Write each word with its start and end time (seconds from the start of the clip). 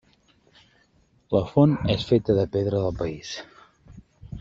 La 1.37 1.43
font 1.51 1.77
és 1.97 2.09
feta 2.13 2.39
de 2.41 2.49
pedra 2.59 2.85
del 2.89 3.01
país. 3.05 3.39